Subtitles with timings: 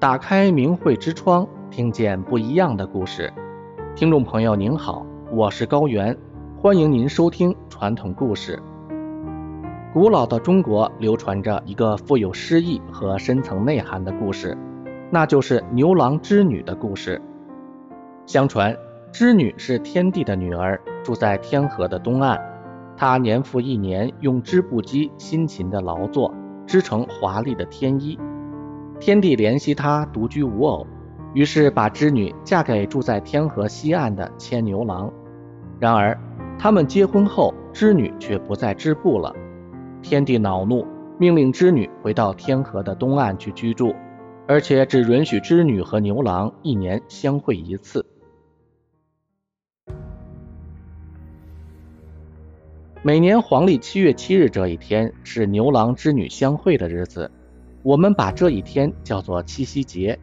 [0.00, 3.32] 打开明慧之窗，听见不一样的故事。
[3.96, 6.16] 听众朋友您好，我是高原，
[6.56, 8.62] 欢迎您收听传统故事。
[9.92, 14.56] 古老的中国流传着一个富有诗意和深层内涵的故事，
[15.10, 17.20] 那就是牛郎织女的故事。
[18.24, 18.76] 相传，
[19.10, 22.40] 织女是天帝的女儿，住在天河的东岸。
[22.96, 26.32] 她年复一年用织布机辛勤的劳作，
[26.68, 28.16] 织成华丽的天衣。
[29.00, 30.86] 天帝怜惜她独居无偶，
[31.32, 35.12] 于是把织女嫁给住在天河西岸的牵牛郎。
[35.78, 36.18] 然而，
[36.58, 39.34] 他们结婚后，织女却不再织布了。
[40.02, 40.86] 天帝恼怒，
[41.18, 43.94] 命令织女回到天河的东岸去居住，
[44.48, 48.04] 而且只允许织女和牛郎一年相会一次。
[53.02, 57.30] 每年黄历七月七日这一天是牛郎织女相会的日子。
[57.88, 60.20] 我们把这一天叫做七夕节，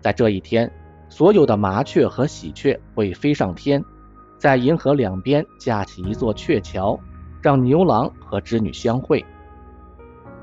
[0.00, 0.72] 在这一天，
[1.10, 3.84] 所有的麻雀和喜鹊会飞上天，
[4.38, 6.98] 在银河两边架起一座鹊桥，
[7.42, 9.22] 让牛郎和织女相会。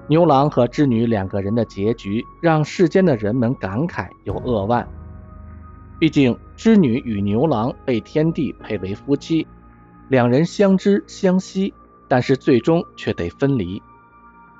[0.08, 4.88] 牛郎和织女两个人的结局，让世间的人们感慨又扼腕。
[5.98, 9.48] 毕竟，织女与牛郎被天帝配为夫妻，
[10.08, 11.74] 两人相知相惜，
[12.08, 13.82] 但是最终却得分离。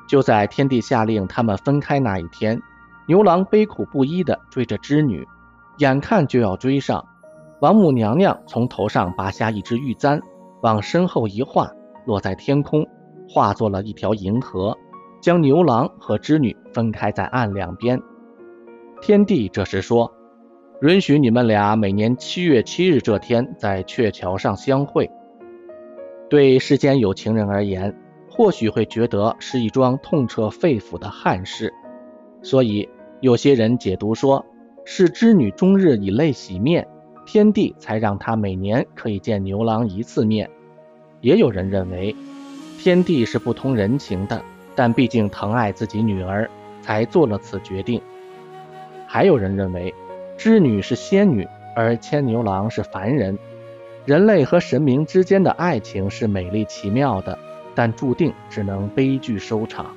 [0.10, 2.60] 就在天帝下令他们分开那一天，
[3.08, 5.24] 牛郎悲苦不已地追着织女，
[5.78, 7.06] 眼看就要追上，
[7.62, 10.20] 王母娘娘从头上拔下一只玉簪，
[10.64, 11.72] 往身后一画，
[12.08, 12.84] 落在天空，
[13.30, 14.76] 化作了一条银河，
[15.22, 18.02] 将牛郎和织女分开在岸两边。
[19.02, 20.12] 天帝这时说
[20.82, 25.08] ：“允许你们俩每年七月七日这天在鹊桥上相会。”
[26.32, 27.96] 对世间有情人而言，
[28.40, 31.74] 或许会觉得是一桩痛彻肺腑的憾事，
[32.42, 32.88] 所以
[33.20, 34.46] 有些人解读说
[34.86, 36.88] 是织女终日以泪洗面，
[37.26, 40.50] 天帝才让她每年可以见牛郎一次面。
[41.20, 42.16] 也有人认为
[42.78, 44.42] 天帝是不通人情的，
[44.74, 46.50] 但毕竟疼爱自己女儿，
[46.82, 48.02] 才做了此决定。
[49.06, 49.94] 还有人认为
[50.38, 53.38] 织女是仙女，而牵牛郎是凡人，
[54.06, 57.38] 人类和神明之间的爱情是美丽奇妙的。
[57.76, 59.96] 但注定只能悲剧收场。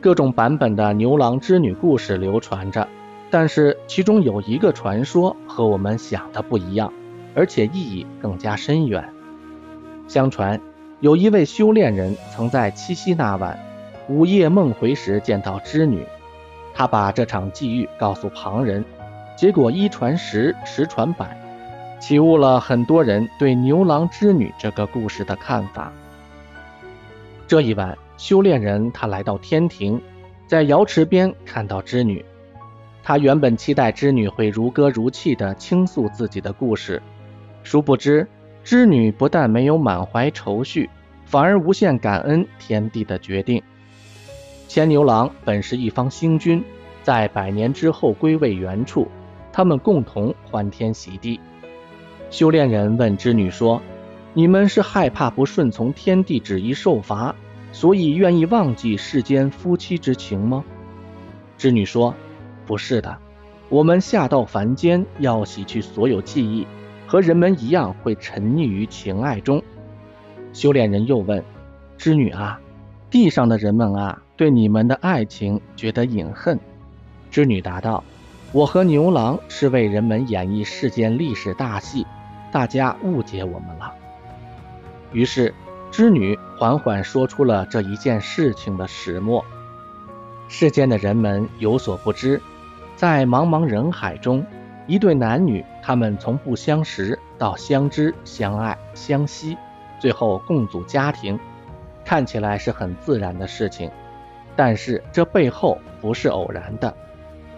[0.00, 2.88] 各种版本的牛郎织女故事流传着，
[3.30, 6.92] 但是其中有一个传说和我们想的不一样，
[7.34, 9.08] 而且意义更加深远。
[10.08, 10.60] 相传
[11.00, 13.58] 有一位修炼人曾在七夕那晚
[14.08, 16.04] 午夜梦回时见到织女，
[16.74, 18.84] 他把这场际遇告诉旁人，
[19.36, 21.40] 结果一传十，十传百，
[22.02, 25.92] 启悟了很多人对牛郎织女这个故事的看法。
[27.46, 30.02] 这一晚，修炼人他来到天庭，
[30.48, 32.24] 在瑶池边看到织女。
[33.04, 37.00] 他原本期待织女会如歌如泣地倾诉自己的故事，
[37.62, 38.26] 殊不知
[38.64, 40.90] 织女不但没有满怀愁绪，
[41.24, 43.62] 反而无限感恩天帝的决定。
[44.66, 46.64] 牵牛郎本是一方星君，
[47.04, 49.06] 在百年之后归位原处，
[49.52, 51.38] 他们共同欢天喜地。
[52.32, 53.82] 修炼人问织女说
[54.32, 57.36] ：“你们是害怕不顺从天地旨意受罚？”
[57.72, 60.64] 所以愿意忘记世间夫妻之情吗？
[61.58, 62.14] 织女说
[62.66, 63.18] ：“不是的，
[63.68, 66.66] 我们下到凡间要洗去所有记忆，
[67.06, 69.62] 和人们一样会沉溺于情爱中。”
[70.54, 71.44] 修炼人又问
[71.98, 72.58] ：“织女啊，
[73.10, 76.58] 地上的人们啊，对你们的爱情觉得隐恨？”
[77.30, 78.02] 织女答道
[78.52, 82.06] ：“我和牛郎是为人们演绎世间历史大戏，
[82.52, 83.92] 大家误解我们了。”
[85.10, 85.52] 于是。
[85.90, 89.44] 织女缓缓说出了这一件事情的始末。
[90.48, 92.40] 世间的人们有所不知，
[92.96, 94.42] 在茫茫人海中，
[94.86, 99.58] 一对男女，他们从不相识到相知、相爱、相惜，
[100.00, 101.38] 最后共组家庭，
[102.06, 103.90] 看起来是很自然的事情。
[104.56, 106.96] 但是这背后不是偶然的，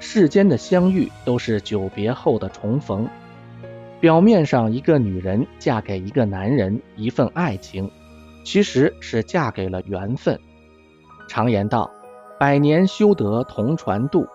[0.00, 3.08] 世间的相遇都是久别后的重逢。
[4.04, 7.90] 表面上，一个女人嫁给一个男人，一份爱情。
[8.44, 10.38] 其实是嫁给了缘分。
[11.26, 11.90] 常言道
[12.38, 14.26] ：“百年修得同船渡，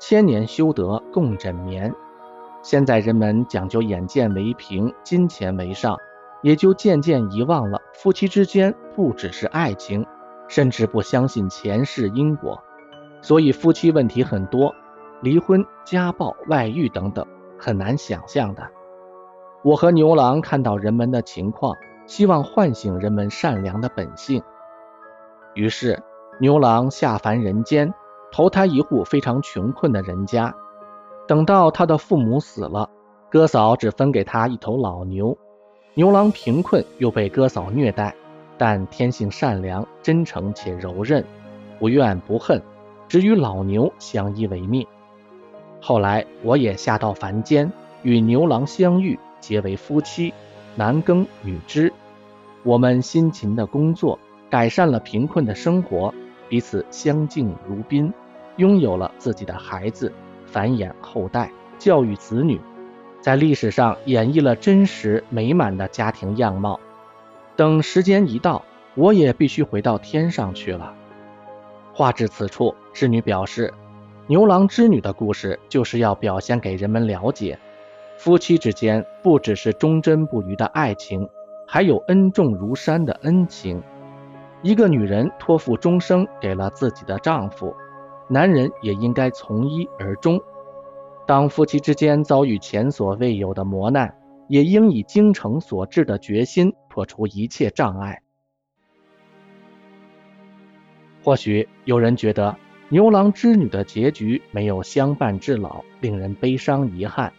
[0.00, 1.94] 千年修得共枕眠。”
[2.64, 5.94] 现在人们讲究眼见为凭，金钱为上，
[6.40, 10.06] 也就渐渐遗忘了夫妻之间不只是爱情，
[10.48, 12.58] 甚至不相信前世因果。
[13.20, 14.74] 所以夫妻问题很多，
[15.20, 17.26] 离婚、家暴、外遇等等，
[17.58, 18.66] 很难想象的。
[19.62, 21.76] 我和牛郎看到人们的情况。
[22.06, 24.42] 希望唤醒人们善良的本性，
[25.54, 26.02] 于是
[26.40, 27.92] 牛郎下凡人间，
[28.32, 30.54] 投胎一户非常穷困的人家。
[31.26, 32.88] 等到他的父母死了，
[33.28, 35.36] 哥嫂只分给他一头老牛。
[35.92, 38.14] 牛郎贫困又被哥嫂虐待，
[38.56, 41.22] 但天性善良、真诚且柔韧，
[41.78, 42.62] 不怨不恨，
[43.06, 44.86] 只与老牛相依为命。
[45.78, 47.70] 后来我也下到凡间，
[48.02, 50.32] 与牛郎相遇，结为夫妻，
[50.76, 51.92] 男耕女织。
[52.62, 54.18] 我们辛勤的工作，
[54.50, 56.12] 改善了贫困的生活，
[56.48, 58.12] 彼此相敬如宾，
[58.56, 60.12] 拥有了自己的孩子。
[60.46, 62.58] 繁衍后代，教育子女，
[63.20, 66.80] 在历史上演绎了真实美满的家庭样貌。
[67.54, 68.64] 等时间一到，
[68.94, 70.94] 我也必须回到天上去了。
[71.92, 73.74] 话至此处，织女表示，
[74.26, 77.58] 牛郎织女的故事就是要表现给人们了解，
[78.18, 81.28] 夫妻之间不只是忠贞不渝的爱情，
[81.68, 83.80] 还有恩重如山的恩情。
[84.60, 87.72] 一个女人托付终生给了自己的丈夫。
[88.28, 90.40] 男人也应该从一而终。
[91.28, 94.12] 当夫妻之间遭遇前所未有的磨难，
[94.48, 98.20] 也应以精诚所至的决心破除一切障碍。
[101.22, 102.56] 或许有人觉得
[102.88, 107.32] 牛郎织女的结局没有相伴至老，令人悲伤遗憾。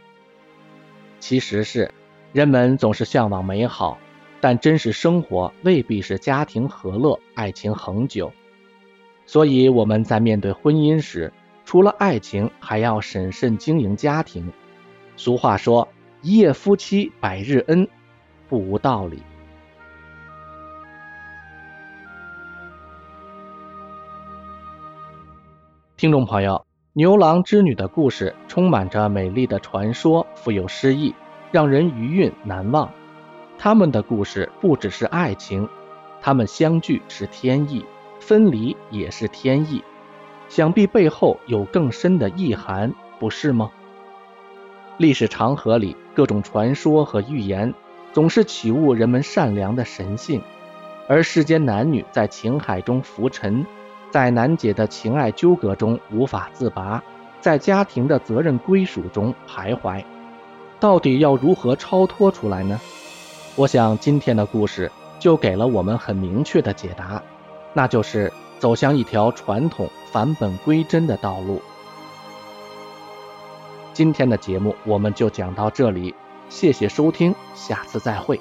[1.19, 1.91] 其实是
[2.33, 3.97] 人们总是向往美好，
[4.41, 8.31] 但真实生活未必是家庭和乐、爱情恒久。
[9.25, 11.31] 所以我们在面对婚姻时，
[11.65, 14.51] 除了爱情，还要审慎经营家庭。
[15.17, 15.87] 俗话说
[16.23, 17.87] “一夜夫妻百日恩”，
[18.49, 19.21] 不无道理。
[25.97, 26.65] 听众朋友，
[26.99, 31.15] 牛郎织女的故事充满着美丽的传说，富有诗意，
[31.49, 32.91] 让人余韵难忘。
[33.57, 35.69] 他们的故事不只是爱情，
[36.19, 37.85] 他们相聚是天意。
[38.19, 39.81] 分离也是天意，
[40.49, 43.71] 想必背后有更深的意涵，不是吗？
[44.97, 47.73] 历史长河里，各种传说和预言
[48.11, 50.41] 总是启悟人们善良的神性，
[51.07, 53.65] 而世间男女在情海中浮沉，
[54.11, 57.03] 在难解的情爱纠葛中无法自拔，
[57.41, 60.03] 在家庭的责任归属中徘徊，
[60.79, 62.79] 到底要如何超脱出来呢？
[63.55, 67.21] 我想今天的故事就给了我们很明确的解答。
[67.73, 71.61] 那就是走向一条传统返本归真的道路。
[73.93, 76.15] 今天的节目我们就讲到这里，
[76.49, 78.39] 谢谢收听，下次再会。